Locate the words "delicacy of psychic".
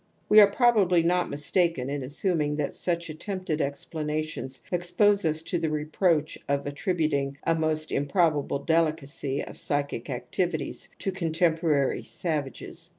8.65-10.09